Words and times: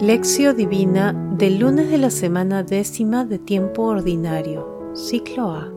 Lección 0.00 0.56
Divina 0.56 1.12
del 1.12 1.58
lunes 1.58 1.90
de 1.90 1.98
la 1.98 2.08
semana 2.08 2.62
décima 2.62 3.26
de 3.26 3.38
tiempo 3.38 3.82
ordinario, 3.82 4.94
ciclo 4.94 5.50
A. 5.50 5.70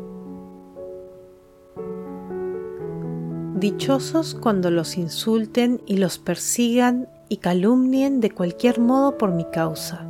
Dichosos 3.59 4.33
cuando 4.33 4.71
los 4.71 4.97
insulten 4.97 5.81
y 5.85 5.97
los 5.97 6.19
persigan 6.19 7.09
y 7.27 7.37
calumnien 7.37 8.21
de 8.21 8.31
cualquier 8.31 8.79
modo 8.79 9.17
por 9.17 9.33
mi 9.33 9.43
causa. 9.43 10.07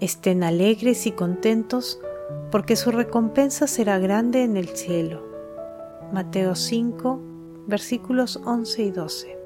Estén 0.00 0.42
alegres 0.42 1.06
y 1.06 1.12
contentos 1.12 2.00
porque 2.50 2.76
su 2.76 2.92
recompensa 2.92 3.66
será 3.66 3.98
grande 3.98 4.42
en 4.42 4.56
el 4.56 4.68
cielo. 4.68 5.22
Mateo 6.14 6.54
5, 6.54 7.20
versículos 7.66 8.40
11 8.46 8.82
y 8.82 8.90
12. 8.90 9.45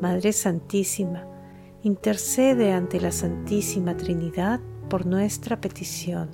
Madre 0.00 0.32
Santísima, 0.32 1.26
intercede 1.82 2.72
ante 2.72 3.00
la 3.00 3.12
Santísima 3.12 3.98
Trinidad 3.98 4.58
por 4.88 5.04
nuestra 5.04 5.60
petición. 5.60 6.30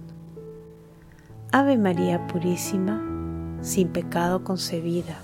Ave 1.51 1.77
María 1.77 2.29
Purísima, 2.29 3.59
sin 3.63 3.89
pecado 3.89 4.45
concebida. 4.45 5.19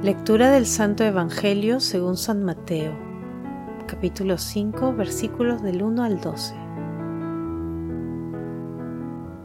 Lectura 0.00 0.50
del 0.50 0.66
Santo 0.66 1.02
Evangelio 1.02 1.80
según 1.80 2.16
San 2.16 2.44
Mateo, 2.44 2.92
capítulo 3.88 4.38
5, 4.38 4.92
versículos 4.94 5.60
del 5.60 5.82
1 5.82 6.04
al 6.04 6.20
12. 6.20 6.69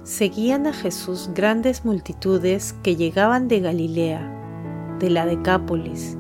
Seguían 0.06 0.68
a 0.68 0.72
Jesús 0.72 1.32
grandes 1.34 1.84
multitudes 1.84 2.74
que 2.84 2.96
llegaban 2.96 3.48
de 3.48 3.60
Galilea, 3.60 4.98
de 5.00 5.10
la 5.10 5.26
Decápolis, 5.26 6.16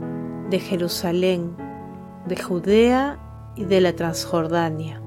de 0.49 0.59
Jerusalén, 0.59 1.55
de 2.25 2.35
Judea 2.35 3.19
y 3.55 3.65
de 3.65 3.81
la 3.81 3.95
Transjordania. 3.95 5.03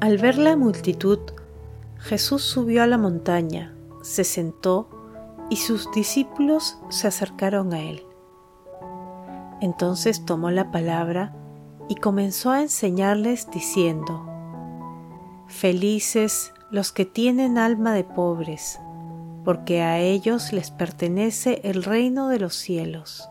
Al 0.00 0.16
ver 0.16 0.38
la 0.38 0.56
multitud, 0.56 1.18
Jesús 1.98 2.40
subió 2.40 2.82
a 2.82 2.86
la 2.86 2.96
montaña, 2.96 3.76
se 4.00 4.24
sentó 4.24 4.88
y 5.50 5.56
sus 5.56 5.92
discípulos 5.92 6.78
se 6.88 7.06
acercaron 7.06 7.74
a 7.74 7.82
él. 7.82 8.02
Entonces 9.60 10.24
tomó 10.24 10.50
la 10.50 10.70
palabra 10.70 11.36
y 11.90 11.96
comenzó 11.96 12.50
a 12.50 12.62
enseñarles 12.62 13.50
diciendo, 13.50 14.26
Felices 15.48 16.54
los 16.72 16.90
que 16.90 17.04
tienen 17.04 17.58
alma 17.58 17.92
de 17.92 18.02
pobres, 18.02 18.80
porque 19.44 19.82
a 19.82 20.00
ellos 20.00 20.54
les 20.54 20.70
pertenece 20.70 21.60
el 21.64 21.84
reino 21.84 22.28
de 22.28 22.40
los 22.40 22.54
cielos. 22.54 23.28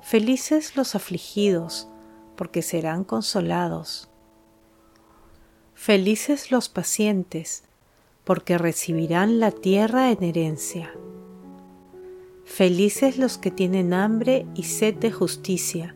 Felices 0.00 0.76
los 0.76 0.96
afligidos, 0.96 1.88
porque 2.34 2.62
serán 2.62 3.04
consolados. 3.04 4.10
Felices 5.74 6.50
los 6.50 6.68
pacientes, 6.68 7.62
porque 8.24 8.58
recibirán 8.58 9.38
la 9.38 9.52
tierra 9.52 10.10
en 10.10 10.24
herencia. 10.24 10.90
Felices 12.44 13.16
los 13.16 13.38
que 13.38 13.52
tienen 13.52 13.94
hambre 13.94 14.44
y 14.56 14.64
sed 14.64 14.96
de 14.96 15.12
justicia, 15.12 15.94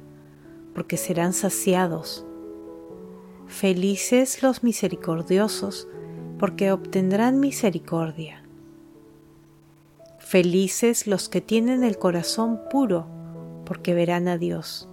porque 0.73 0.97
serán 0.97 1.33
saciados. 1.33 2.25
Felices 3.49 4.41
los 4.45 4.63
misericordiosos, 4.63 5.89
porque 6.43 6.73
obtendrán 6.73 7.39
misericordia. 7.39 8.43
Felices 10.19 11.07
los 11.07 11.29
que 11.29 11.41
tienen 11.41 11.85
el 11.85 11.99
corazón 11.99 12.63
puro, 12.69 13.07
porque 13.65 13.95
verán 13.95 14.27
a 14.27 14.39
Dios. 14.39 14.89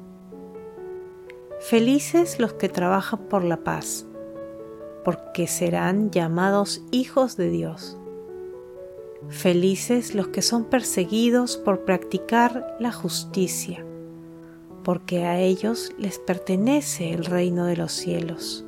Felices 1.60 2.40
los 2.40 2.54
que 2.54 2.70
trabajan 2.70 3.22
por 3.30 3.44
la 3.44 3.64
paz, 3.64 4.06
porque 5.04 5.48
serán 5.48 6.12
llamados 6.12 6.84
hijos 6.92 7.36
de 7.36 7.50
Dios. 7.50 7.98
Felices 9.30 10.14
los 10.14 10.28
que 10.28 10.44
son 10.44 10.66
perseguidos 10.66 11.58
por 11.58 11.84
practicar 11.84 12.78
la 12.80 12.92
justicia, 12.92 13.84
porque 14.84 15.26
a 15.26 15.40
ellos 15.40 15.94
les 15.98 16.20
pertenece 16.20 17.12
el 17.12 17.26
reino 17.26 17.66
de 17.66 17.76
los 17.76 17.92
cielos. 17.92 18.68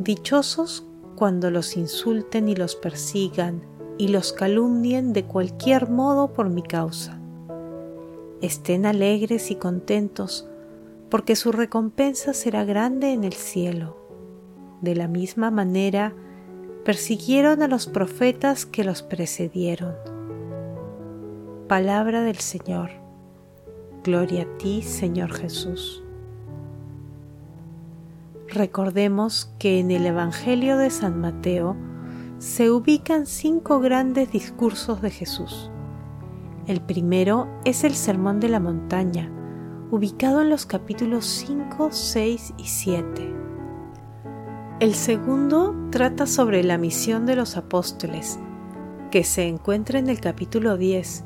Dichosos 0.00 0.86
cuando 1.14 1.50
los 1.50 1.76
insulten 1.76 2.48
y 2.48 2.56
los 2.56 2.74
persigan 2.74 3.60
y 3.98 4.08
los 4.08 4.32
calumnien 4.32 5.12
de 5.12 5.26
cualquier 5.26 5.90
modo 5.90 6.32
por 6.32 6.48
mi 6.48 6.62
causa. 6.62 7.20
Estén 8.40 8.86
alegres 8.86 9.50
y 9.50 9.56
contentos, 9.56 10.48
porque 11.10 11.36
su 11.36 11.52
recompensa 11.52 12.32
será 12.32 12.64
grande 12.64 13.12
en 13.12 13.24
el 13.24 13.34
cielo. 13.34 13.98
De 14.80 14.94
la 14.96 15.06
misma 15.06 15.50
manera, 15.50 16.14
persiguieron 16.82 17.60
a 17.60 17.68
los 17.68 17.86
profetas 17.86 18.64
que 18.64 18.84
los 18.84 19.02
precedieron. 19.02 19.94
Palabra 21.68 22.22
del 22.22 22.38
Señor. 22.38 22.88
Gloria 24.02 24.44
a 24.44 24.56
ti, 24.56 24.80
Señor 24.80 25.30
Jesús. 25.30 26.02
Recordemos 28.52 29.54
que 29.60 29.78
en 29.78 29.92
el 29.92 30.04
Evangelio 30.06 30.76
de 30.76 30.90
San 30.90 31.20
Mateo 31.20 31.76
se 32.38 32.68
ubican 32.68 33.26
cinco 33.26 33.78
grandes 33.78 34.32
discursos 34.32 35.00
de 35.00 35.10
Jesús. 35.10 35.70
El 36.66 36.80
primero 36.80 37.48
es 37.64 37.84
el 37.84 37.94
Sermón 37.94 38.40
de 38.40 38.48
la 38.48 38.58
Montaña, 38.58 39.30
ubicado 39.92 40.42
en 40.42 40.50
los 40.50 40.66
capítulos 40.66 41.26
5, 41.26 41.90
6 41.92 42.54
y 42.58 42.64
7. 42.64 43.34
El 44.80 44.94
segundo 44.94 45.76
trata 45.90 46.26
sobre 46.26 46.64
la 46.64 46.76
misión 46.76 47.26
de 47.26 47.36
los 47.36 47.56
apóstoles, 47.56 48.40
que 49.12 49.22
se 49.22 49.46
encuentra 49.46 50.00
en 50.00 50.08
el 50.08 50.20
capítulo 50.20 50.76
10. 50.76 51.24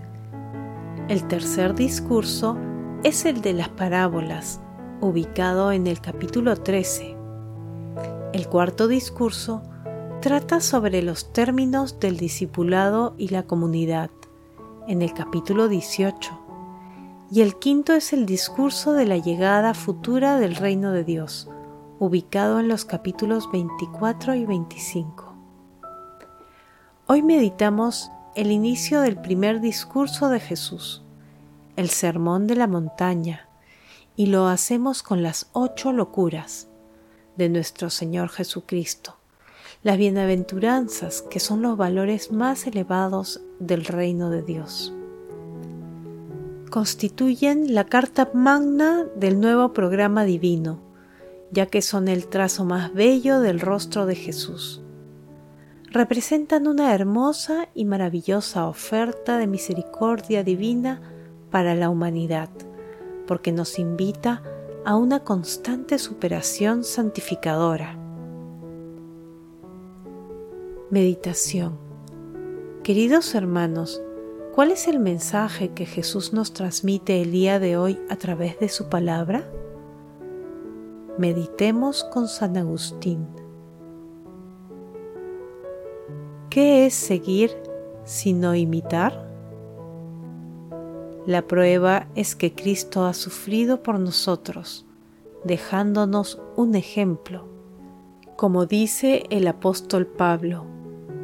El 1.09 1.27
tercer 1.27 1.75
discurso 1.75 2.59
es 3.03 3.25
el 3.25 3.41
de 3.41 3.55
las 3.55 3.71
parábolas, 3.71 4.61
ubicado 5.01 5.73
en 5.73 5.87
el 5.87 6.01
capítulo 6.01 6.57
13. 6.57 7.14
El 8.35 8.49
cuarto 8.49 8.89
discurso 8.89 9.63
trata 10.21 10.59
sobre 10.59 11.03
los 11.03 11.33
términos 11.33 12.01
del 12.01 12.17
discipulado 12.17 13.15
y 13.17 13.29
la 13.29 13.45
comunidad, 13.45 14.11
en 14.89 15.03
el 15.03 15.15
capítulo 15.15 15.69
18. 15.69 16.37
Y 17.31 17.43
el 17.43 17.57
quinto 17.61 17.93
es 17.93 18.13
el 18.13 18.27
discurso 18.27 18.93
de 18.93 19.07
la 19.07 19.19
llegada 19.19 19.73
futura 19.73 20.37
del 20.37 20.57
reino 20.57 20.91
de 20.91 21.05
Dios, 21.05 21.49
ubicado 22.01 22.59
en 22.59 22.67
los 22.67 22.85
capítulos 22.85 23.49
24 23.53 24.35
y 24.35 24.47
25. 24.47 25.33
Hoy 27.07 27.23
meditamos 27.23 28.11
el 28.35 28.51
inicio 28.51 29.01
del 29.01 29.17
primer 29.17 29.61
discurso 29.61 30.29
de 30.29 30.41
Jesús, 30.41 31.05
el 31.77 31.89
Sermón 31.89 32.49
de 32.49 32.57
la 32.57 32.67
Montaña, 32.67 33.49
y 34.17 34.27
lo 34.27 34.49
hacemos 34.49 35.05
con 35.05 35.23
las 35.23 35.51
ocho 35.53 35.93
locuras 35.93 36.67
de 37.37 37.49
nuestro 37.49 37.91
Señor 37.91 38.29
Jesucristo, 38.29 39.17
las 39.83 39.99
bienaventuranzas 39.99 41.23
que 41.23 41.41
son 41.41 41.63
los 41.63 41.77
valores 41.77 42.33
más 42.33 42.67
elevados 42.67 43.41
del 43.59 43.85
reino 43.85 44.31
de 44.31 44.43
Dios. 44.43 44.93
Constituyen 46.71 47.75
la 47.75 47.85
carta 47.85 48.31
magna 48.35 49.07
del 49.17 49.41
nuevo 49.41 49.73
programa 49.73 50.25
divino, 50.25 50.81
ya 51.51 51.67
que 51.67 51.83
son 51.83 52.09
el 52.09 52.27
trazo 52.27 52.65
más 52.65 52.93
bello 52.93 53.41
del 53.41 53.61
rostro 53.61 54.07
de 54.07 54.17
Jesús. 54.17 54.83
Representan 55.91 56.67
una 56.67 56.95
hermosa 56.95 57.69
y 57.75 57.85
maravillosa 57.85 58.67
oferta 58.67 59.39
de 59.39 59.47
misericordia 59.47 60.43
divina 60.43 61.01
para 61.51 61.77
la 61.77 61.89
humanidad 61.91 62.51
porque 63.27 63.53
nos 63.53 63.79
invita 63.79 64.43
a 64.45 64.54
una 64.93 65.25
constante 65.25 65.99
superación 65.99 66.85
santificadora. 66.85 67.99
Meditación. 70.91 71.79
Queridos 72.83 73.35
hermanos, 73.35 74.03
¿cuál 74.55 74.71
es 74.71 74.87
el 74.87 75.01
mensaje 75.01 75.71
que 75.71 75.87
Jesús 75.87 76.35
nos 76.35 76.53
transmite 76.53 77.23
el 77.23 77.33
día 77.33 77.59
de 77.59 77.79
hoy 77.79 77.99
a 78.11 78.17
través 78.17 78.59
de 78.59 78.69
su 78.69 78.91
palabra? 78.91 79.51
Meditemos 81.17 82.05
con 82.05 82.29
San 82.29 82.59
Agustín. 82.59 83.27
¿Qué 86.51 86.85
es 86.85 86.95
seguir 86.95 87.57
sino 88.05 88.55
imitar? 88.55 89.24
La 91.27 91.47
prueba 91.47 92.07
es 92.15 92.37
que 92.37 92.55
Cristo 92.55 93.07
ha 93.07 93.15
sufrido 93.15 93.83
por 93.83 93.99
nosotros, 93.99 94.85
dejándonos 95.43 96.39
un 96.55 96.75
ejemplo, 96.75 97.49
como 98.37 98.67
dice 98.67 99.25
el 99.31 99.49
apóstol 99.49 100.07
Pablo, 100.07 100.67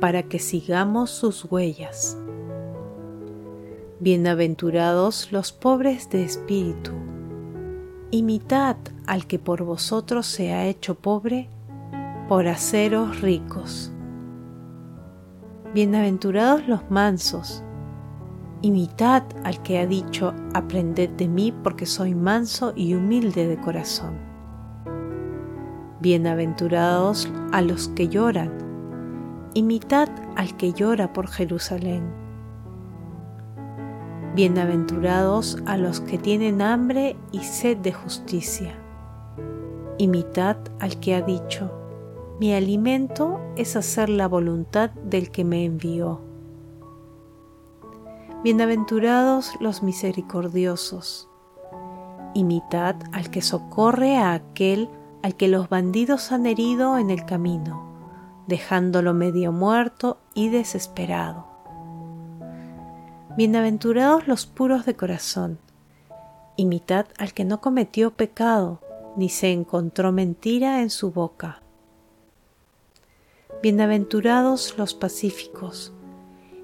para 0.01 0.23
que 0.23 0.39
sigamos 0.39 1.11
sus 1.11 1.45
huellas. 1.45 2.17
Bienaventurados 3.99 5.33
los 5.33 5.53
pobres 5.53 6.09
de 6.09 6.25
espíritu, 6.25 6.93
imitad 8.11 8.77
al 9.07 9.27
que 9.27 9.39
por 9.39 9.65
vosotros 9.65 10.25
se 10.27 10.55
ha 10.55 10.67
hecho 10.67 10.95
pobre, 10.95 11.51
por 12.27 12.49
haceros 12.49 13.21
ricos. 13.21 13.93
Bienaventurados 15.75 16.67
los 16.67 16.91
mansos, 16.91 17.63
Imitad 18.63 19.23
al 19.43 19.63
que 19.63 19.79
ha 19.79 19.87
dicho, 19.87 20.35
aprended 20.53 21.09
de 21.11 21.29
mí 21.29 21.51
porque 21.51 21.87
soy 21.87 22.15
manso 22.15 22.75
y 22.77 22.93
humilde 22.95 23.47
de 23.47 23.59
corazón. 23.59 24.19
Bienaventurados 26.01 27.27
a 27.53 27.63
los 27.63 27.89
que 27.89 28.09
lloran. 28.09 28.53
Imitad 29.55 30.11
al 30.37 30.59
que 30.59 30.75
llora 30.75 31.11
por 31.15 31.29
Jerusalén. 31.29 32.13
Bienaventurados 34.35 35.57
a 35.65 35.79
los 35.79 36.03
que 36.03 36.19
tienen 36.19 36.61
hambre 36.61 37.17
y 37.33 37.39
sed 37.39 37.79
de 37.79 37.95
justicia. 37.95 38.75
Imitad 39.97 40.59
al 40.81 41.01
que 41.01 41.15
ha 41.15 41.23
dicho, 41.23 41.73
mi 42.39 42.53
alimento 42.53 43.41
es 43.57 43.75
hacer 43.75 44.11
la 44.11 44.29
voluntad 44.29 44.91
del 44.91 45.31
que 45.31 45.45
me 45.45 45.65
envió. 45.65 46.30
Bienaventurados 48.43 49.53
los 49.61 49.83
misericordiosos. 49.83 51.29
Imitad 52.33 52.97
al 53.13 53.31
que 53.31 53.43
socorre 53.43 54.17
a 54.17 54.33
aquel 54.33 54.89
al 55.23 55.37
que 55.37 55.47
los 55.47 55.69
bandidos 55.69 56.33
han 56.33 56.47
herido 56.47 56.97
en 56.97 57.11
el 57.11 57.27
camino, 57.27 57.85
dejándolo 58.47 59.13
medio 59.13 59.53
muerto 59.53 60.17
y 60.33 60.49
desesperado. 60.49 61.45
Bienaventurados 63.37 64.27
los 64.27 64.47
puros 64.47 64.87
de 64.87 64.97
corazón. 64.97 65.59
Imitad 66.57 67.09
al 67.19 67.35
que 67.35 67.45
no 67.45 67.61
cometió 67.61 68.11
pecado, 68.13 68.81
ni 69.17 69.29
se 69.29 69.53
encontró 69.53 70.13
mentira 70.13 70.81
en 70.81 70.89
su 70.89 71.11
boca. 71.11 71.61
Bienaventurados 73.63 74.79
los 74.79 74.95
pacíficos 74.95 75.93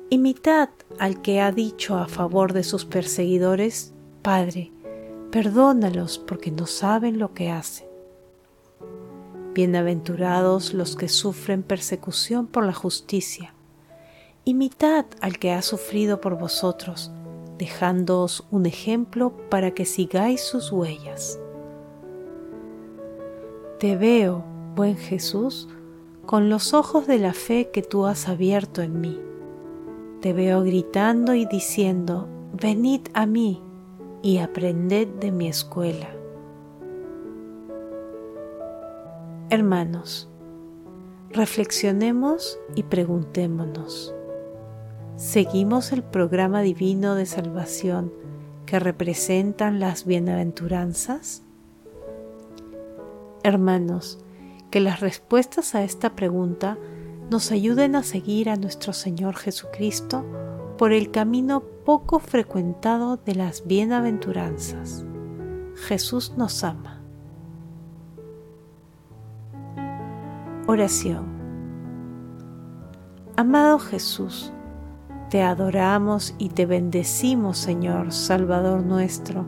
Imitad 0.09 0.69
al 1.01 1.21
que 1.21 1.41
ha 1.41 1.51
dicho 1.51 1.97
a 1.97 2.07
favor 2.07 2.53
de 2.53 2.63
sus 2.63 2.85
perseguidores, 2.85 3.93
Padre, 4.23 4.71
perdónalos 5.33 6.21
porque 6.21 6.53
no 6.53 6.67
saben 6.67 7.19
lo 7.19 7.35
que 7.35 7.51
hacen. 7.51 7.89
Bienaventurados 9.53 10.75
los 10.75 10.95
que 10.95 11.09
sufren 11.09 11.65
persecución 11.65 12.47
por 12.47 12.65
la 12.65 12.73
justicia. 12.73 13.53
Imitad 14.45 15.07
al 15.21 15.41
que 15.41 15.51
ha 15.51 15.61
sufrido 15.61 16.21
por 16.21 16.39
vosotros, 16.39 17.11
dejándoos 17.59 18.47
un 18.53 18.67
ejemplo 18.67 19.37
para 19.51 19.73
que 19.73 19.87
sigáis 19.87 20.41
sus 20.41 20.71
huellas. 20.71 21.41
Te 23.81 23.97
veo, 23.97 24.45
buen 24.77 24.97
Jesús, 24.97 25.69
con 26.27 26.49
los 26.49 26.75
ojos 26.75 27.09
de 27.09 27.19
la 27.19 27.33
fe 27.33 27.71
que 27.73 27.83
tú 27.83 28.07
has 28.07 28.29
abierto 28.29 28.83
en 28.83 29.01
mí 29.01 29.21
te 30.27 30.33
veo 30.33 30.65
gritando 30.65 31.35
y 31.35 31.47
diciendo, 31.47 32.29
venid 32.53 33.03
a 33.15 33.27
mí 33.27 33.63
y 34.23 34.39
aprended 34.39 35.07
de 35.07 35.31
mi 35.31 35.47
escuela. 35.47 36.09
Hermanos, 39.51 40.29
reflexionemos 41.31 42.59
y 42.75 42.83
preguntémonos, 42.83 44.17
¿seguimos 45.15 45.93
el 45.93 46.03
programa 46.03 46.61
divino 46.61 47.15
de 47.15 47.27
salvación 47.27 48.13
que 48.67 48.81
representan 48.81 49.79
las 49.79 50.07
bienaventuranzas? 50.07 51.45
Hermanos, 53.45 54.19
que 54.73 54.81
las 54.81 54.99
respuestas 54.99 55.77
a 55.77 55.85
esta 55.85 56.17
pregunta 56.17 56.79
nos 57.31 57.51
ayuden 57.51 57.97
a 57.97 58.03
seguir 58.03 58.49
a 58.51 58.57
nuestro 58.57 58.93
Señor 58.93 59.37
Jesucristo 59.37 60.25
por 60.79 60.93
el 60.93 61.11
camino 61.11 61.63
poco 61.85 62.19
frecuentado 62.19 63.17
de 63.17 63.35
las 63.35 63.67
bienaventuranzas. 63.67 65.05
Jesús 65.75 66.35
nos 66.37 66.63
ama. 66.65 67.03
Oración. 70.67 71.27
Amado 73.37 73.79
Jesús, 73.79 74.53
te 75.31 75.43
adoramos 75.43 76.35
y 76.39 76.51
te 76.51 76.67
bendecimos, 76.67 77.59
Señor, 77.59 78.13
Salvador 78.13 78.83
nuestro, 78.83 79.45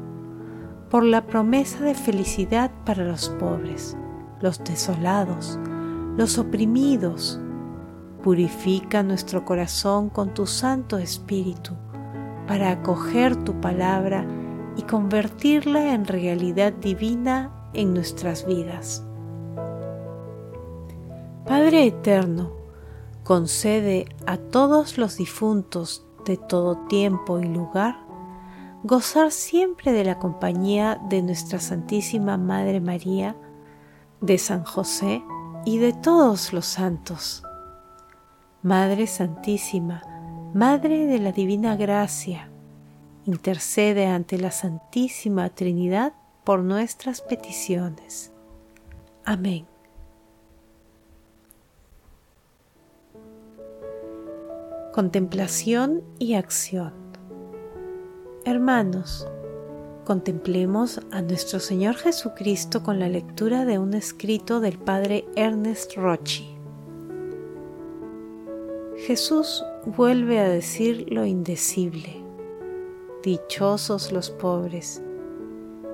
por 0.90 1.04
la 1.04 1.26
promesa 1.26 1.84
de 1.84 1.94
felicidad 1.94 2.70
para 2.84 3.04
los 3.04 3.28
pobres, 3.30 3.96
los 4.40 4.62
desolados, 4.62 5.58
los 6.16 6.38
oprimidos, 6.38 7.40
Purifica 8.22 9.02
nuestro 9.02 9.44
corazón 9.44 10.08
con 10.08 10.34
tu 10.34 10.46
Santo 10.46 10.98
Espíritu 10.98 11.74
para 12.46 12.70
acoger 12.70 13.36
tu 13.44 13.60
palabra 13.60 14.26
y 14.76 14.82
convertirla 14.82 15.94
en 15.94 16.04
realidad 16.04 16.72
divina 16.72 17.52
en 17.74 17.94
nuestras 17.94 18.46
vidas. 18.46 19.04
Padre 21.46 21.86
Eterno, 21.86 22.52
concede 23.24 24.06
a 24.26 24.36
todos 24.36 24.98
los 24.98 25.16
difuntos 25.16 26.06
de 26.24 26.36
todo 26.36 26.76
tiempo 26.88 27.38
y 27.38 27.44
lugar 27.44 28.08
gozar 28.84 29.32
siempre 29.32 29.92
de 29.92 30.04
la 30.04 30.18
compañía 30.18 31.00
de 31.08 31.22
nuestra 31.22 31.58
Santísima 31.58 32.36
Madre 32.36 32.80
María, 32.80 33.36
de 34.20 34.38
San 34.38 34.64
José 34.64 35.22
y 35.64 35.78
de 35.78 35.92
todos 35.92 36.52
los 36.52 36.66
santos 36.66 37.42
Madre 38.62 39.06
Santísima, 39.06 40.02
Madre 40.52 41.06
de 41.06 41.20
la 41.20 41.30
Divina 41.30 41.76
Gracia, 41.76 42.48
intercede 43.24 44.06
ante 44.06 44.36
la 44.36 44.50
Santísima 44.50 45.48
Trinidad 45.50 46.12
por 46.42 46.64
nuestras 46.64 47.20
peticiones. 47.20 48.32
Amén. 49.24 49.64
Contemplación 54.92 56.02
y 56.18 56.34
acción. 56.34 56.94
Hermanos, 58.44 59.28
contemplemos 60.04 61.00
a 61.12 61.22
nuestro 61.22 61.60
Señor 61.60 61.94
Jesucristo 61.94 62.82
con 62.82 62.98
la 62.98 63.08
lectura 63.08 63.64
de 63.64 63.78
un 63.78 63.94
escrito 63.94 64.58
del 64.58 64.80
Padre 64.80 65.26
Ernest 65.36 65.94
Rochi. 65.94 66.57
Jesús 69.08 69.64
vuelve 69.86 70.38
a 70.38 70.46
decir 70.50 71.06
lo 71.10 71.24
indecible. 71.24 72.22
Dichosos 73.22 74.12
los 74.12 74.28
pobres, 74.28 75.02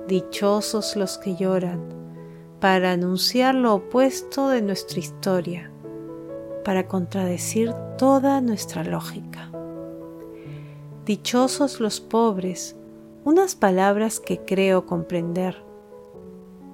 dichosos 0.05 0.97
los 0.97 1.17
que 1.17 1.37
lloran, 1.37 1.79
para 2.59 2.91
anunciar 2.91 3.55
lo 3.55 3.75
opuesto 3.75 4.49
de 4.49 4.61
nuestra 4.61 4.99
historia, 4.99 5.71
para 6.65 6.89
contradecir 6.89 7.71
toda 7.97 8.41
nuestra 8.41 8.83
lógica. 8.83 9.49
Dichosos 11.05 11.79
los 11.79 12.01
pobres, 12.01 12.75
unas 13.23 13.55
palabras 13.55 14.19
que 14.19 14.39
creo 14.39 14.85
comprender, 14.85 15.63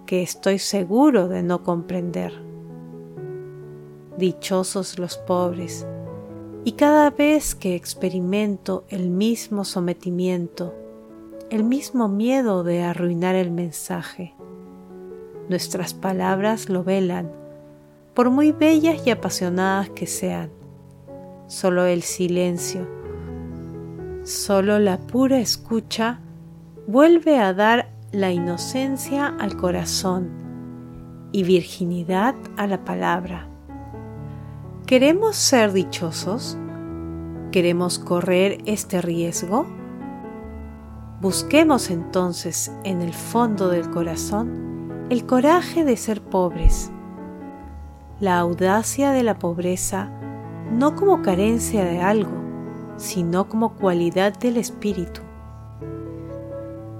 que 0.07 0.23
estoy 0.23 0.57
seguro 0.57 1.27
de 1.27 1.43
no 1.43 1.61
comprender. 1.61 2.33
Dichosos 4.17 4.97
los 4.97 5.19
pobres, 5.19 5.85
y 6.63 6.73
cada 6.73 7.09
vez 7.09 7.55
que 7.55 7.75
experimento 7.75 8.85
el 8.89 9.09
mismo 9.09 9.65
sometimiento, 9.65 10.75
el 11.49 11.63
mismo 11.63 12.07
miedo 12.07 12.63
de 12.63 12.83
arruinar 12.83 13.35
el 13.35 13.51
mensaje, 13.51 14.35
nuestras 15.49 15.93
palabras 15.93 16.69
lo 16.69 16.83
velan, 16.83 17.31
por 18.13 18.29
muy 18.29 18.51
bellas 18.51 19.05
y 19.05 19.09
apasionadas 19.09 19.89
que 19.89 20.05
sean, 20.05 20.51
solo 21.47 21.85
el 21.85 22.03
silencio, 22.03 22.87
solo 24.23 24.77
la 24.77 24.99
pura 24.99 25.39
escucha 25.39 26.19
vuelve 26.87 27.39
a 27.39 27.53
dar 27.53 27.89
la 28.11 28.31
inocencia 28.31 29.27
al 29.27 29.57
corazón 29.57 30.29
y 31.31 31.43
virginidad 31.43 32.35
a 32.57 32.67
la 32.67 32.83
palabra. 32.85 33.50
¿Queremos 34.91 35.37
ser 35.37 35.71
dichosos? 35.71 36.57
¿Queremos 37.53 37.97
correr 37.97 38.57
este 38.65 39.01
riesgo? 39.01 39.65
Busquemos 41.21 41.89
entonces 41.89 42.73
en 42.83 43.01
el 43.01 43.13
fondo 43.13 43.69
del 43.69 43.89
corazón 43.89 45.07
el 45.09 45.25
coraje 45.25 45.85
de 45.85 45.95
ser 45.95 46.21
pobres, 46.21 46.91
la 48.19 48.37
audacia 48.37 49.11
de 49.11 49.23
la 49.23 49.39
pobreza 49.39 50.11
no 50.73 50.97
como 50.97 51.21
carencia 51.21 51.85
de 51.85 52.01
algo, 52.01 52.35
sino 52.97 53.47
como 53.47 53.75
cualidad 53.75 54.37
del 54.37 54.57
espíritu. 54.57 55.21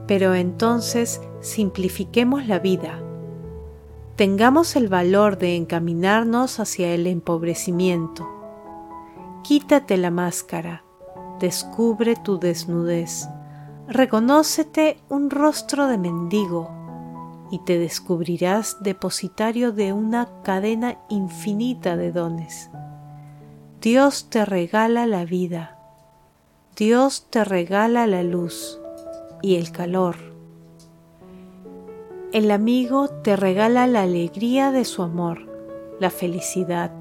Pero 0.07 0.33
entonces 0.33 1.19
simplifiquemos 1.41 2.47
la 2.47 2.59
vida. 2.59 3.00
Tengamos 4.21 4.75
el 4.75 4.87
valor 4.87 5.39
de 5.39 5.55
encaminarnos 5.55 6.59
hacia 6.59 6.93
el 6.93 7.07
empobrecimiento. 7.07 8.29
Quítate 9.43 9.97
la 9.97 10.11
máscara, 10.11 10.83
descubre 11.39 12.15
tu 12.15 12.37
desnudez, 12.37 13.27
reconócete 13.87 14.99
un 15.09 15.31
rostro 15.31 15.87
de 15.87 15.97
mendigo 15.97 16.69
y 17.49 17.65
te 17.65 17.79
descubrirás 17.79 18.77
depositario 18.83 19.71
de 19.71 19.91
una 19.91 20.29
cadena 20.43 20.99
infinita 21.09 21.97
de 21.97 22.11
dones. 22.11 22.69
Dios 23.81 24.29
te 24.29 24.45
regala 24.45 25.07
la 25.07 25.25
vida, 25.25 25.79
Dios 26.75 27.25
te 27.31 27.43
regala 27.43 28.05
la 28.05 28.21
luz 28.21 28.79
y 29.41 29.55
el 29.55 29.71
calor. 29.71 30.30
El 32.31 32.49
amigo 32.51 33.09
te 33.09 33.35
regala 33.35 33.87
la 33.87 34.03
alegría 34.03 34.71
de 34.71 34.85
su 34.85 35.03
amor, 35.03 35.49
la 35.99 36.09
felicidad. 36.09 36.93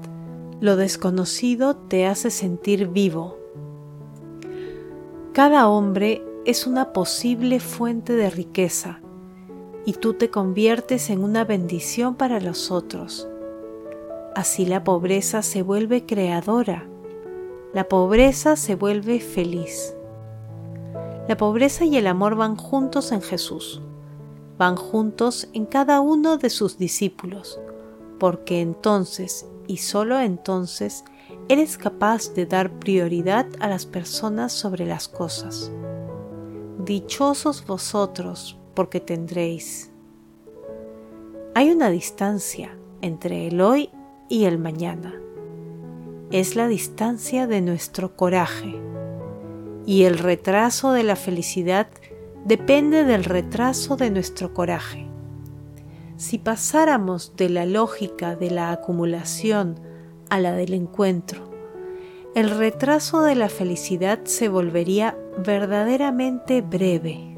Lo 0.59 0.75
desconocido 0.75 1.77
te 1.77 2.05
hace 2.05 2.29
sentir 2.29 2.89
vivo. 2.89 3.37
Cada 5.31 5.69
hombre 5.69 6.21
es 6.43 6.67
una 6.67 6.91
posible 6.91 7.61
fuente 7.61 8.11
de 8.11 8.29
riqueza 8.29 8.99
y 9.85 9.93
tú 9.93 10.15
te 10.15 10.29
conviertes 10.29 11.09
en 11.09 11.23
una 11.23 11.45
bendición 11.45 12.15
para 12.15 12.41
los 12.41 12.69
otros. 12.69 13.29
Así 14.35 14.65
la 14.65 14.83
pobreza 14.83 15.43
se 15.43 15.61
vuelve 15.61 16.05
creadora, 16.05 16.85
la 17.73 17.87
pobreza 17.87 18.57
se 18.57 18.75
vuelve 18.75 19.21
feliz. 19.21 19.95
La 21.29 21.37
pobreza 21.37 21.85
y 21.85 21.95
el 21.95 22.07
amor 22.07 22.35
van 22.35 22.57
juntos 22.57 23.13
en 23.13 23.21
Jesús, 23.21 23.81
van 24.61 24.75
juntos 24.75 25.49
en 25.53 25.65
cada 25.65 26.01
uno 26.01 26.37
de 26.37 26.51
sus 26.51 26.77
discípulos, 26.77 27.59
porque 28.19 28.61
entonces 28.61 29.47
y 29.65 29.77
solo 29.77 30.19
entonces 30.19 31.03
eres 31.49 31.79
capaz 31.79 32.35
de 32.35 32.45
dar 32.45 32.71
prioridad 32.77 33.47
a 33.59 33.67
las 33.67 33.87
personas 33.87 34.53
sobre 34.53 34.85
las 34.85 35.07
cosas. 35.07 35.71
Dichosos 36.77 37.65
vosotros, 37.65 38.55
porque 38.75 38.99
tendréis. 38.99 39.91
Hay 41.55 41.71
una 41.71 41.89
distancia 41.89 42.77
entre 43.01 43.47
el 43.47 43.61
hoy 43.61 43.89
y 44.29 44.43
el 44.43 44.59
mañana. 44.59 45.19
Es 46.29 46.55
la 46.55 46.67
distancia 46.67 47.47
de 47.47 47.61
nuestro 47.61 48.15
coraje. 48.15 48.79
Y 49.87 50.03
el 50.03 50.19
retraso 50.19 50.91
de 50.91 51.01
la 51.01 51.15
felicidad 51.15 51.87
depende 52.45 53.03
del 53.03 53.23
retraso 53.23 53.97
de 53.97 54.09
nuestro 54.09 54.53
coraje. 54.53 55.07
Si 56.17 56.37
pasáramos 56.37 57.35
de 57.35 57.49
la 57.49 57.65
lógica 57.65 58.35
de 58.35 58.51
la 58.51 58.71
acumulación 58.71 59.79
a 60.29 60.39
la 60.39 60.53
del 60.53 60.73
encuentro, 60.73 61.49
el 62.35 62.49
retraso 62.49 63.23
de 63.23 63.35
la 63.35 63.49
felicidad 63.49 64.19
se 64.23 64.47
volvería 64.47 65.17
verdaderamente 65.43 66.61
breve. 66.61 67.35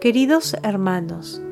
Queridos 0.00 0.56
hermanos, 0.62 1.42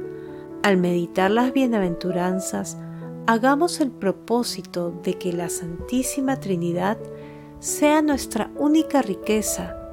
al 0.63 0.79
meditar 0.79 1.31
las 1.31 1.53
bienaventuranzas, 1.53 2.79
hagamos 3.27 3.81
el 3.81 3.91
propósito 3.91 4.93
de 5.03 5.15
que 5.15 5.33
la 5.33 5.49
Santísima 5.49 6.41
Trinidad 6.41 6.99
sea 7.59 8.01
nuestra 8.01 8.51
única 8.57 9.03
riqueza, 9.03 9.84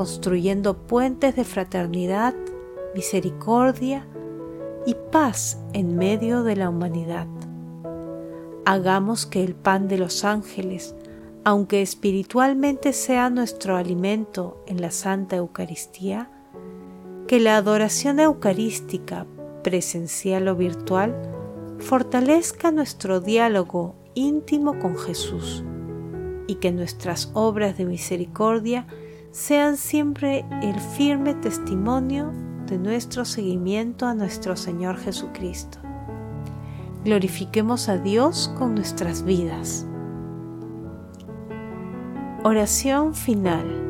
construyendo 0.00 0.86
puentes 0.86 1.36
de 1.36 1.44
fraternidad, 1.44 2.34
misericordia 2.94 4.06
y 4.86 4.96
paz 5.12 5.58
en 5.74 5.94
medio 5.94 6.42
de 6.42 6.56
la 6.56 6.70
humanidad. 6.70 7.26
Hagamos 8.64 9.26
que 9.26 9.44
el 9.44 9.54
pan 9.54 9.88
de 9.88 9.98
los 9.98 10.24
ángeles, 10.24 10.94
aunque 11.44 11.82
espiritualmente 11.82 12.94
sea 12.94 13.28
nuestro 13.28 13.76
alimento 13.76 14.64
en 14.66 14.80
la 14.80 14.90
Santa 14.90 15.36
Eucaristía, 15.36 16.30
que 17.28 17.38
la 17.38 17.58
adoración 17.58 18.20
eucarística, 18.20 19.26
presencial 19.62 20.48
o 20.48 20.56
virtual, 20.56 21.14
fortalezca 21.78 22.70
nuestro 22.70 23.20
diálogo 23.20 23.96
íntimo 24.14 24.78
con 24.78 24.96
Jesús 24.96 25.62
y 26.46 26.54
que 26.54 26.72
nuestras 26.72 27.30
obras 27.34 27.76
de 27.76 27.84
misericordia 27.84 28.86
sean 29.32 29.76
siempre 29.76 30.44
el 30.62 30.78
firme 30.80 31.34
testimonio 31.34 32.32
de 32.66 32.78
nuestro 32.78 33.24
seguimiento 33.24 34.06
a 34.06 34.14
nuestro 34.14 34.56
Señor 34.56 34.96
Jesucristo. 34.96 35.78
Glorifiquemos 37.04 37.88
a 37.88 37.96
Dios 37.96 38.52
con 38.58 38.74
nuestras 38.74 39.24
vidas. 39.24 39.86
Oración 42.42 43.14
final. 43.14 43.86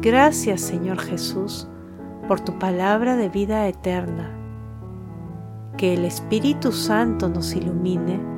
Gracias 0.00 0.60
Señor 0.60 0.98
Jesús 0.98 1.68
por 2.26 2.40
tu 2.40 2.58
palabra 2.58 3.16
de 3.16 3.28
vida 3.28 3.66
eterna 3.66 4.34
que 5.76 5.94
el 5.94 6.04
Espíritu 6.04 6.72
Santo 6.72 7.28
nos 7.28 7.54
ilumine 7.54 8.37